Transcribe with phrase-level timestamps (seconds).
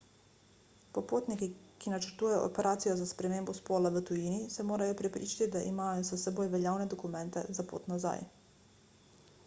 [0.93, 1.49] popotniki
[1.83, 6.49] ki načrtujejo operacijo za spremembo spola v tujini se morajo prepričati da imajo s seboj
[6.55, 8.25] veljavne dokumente za pot nazaj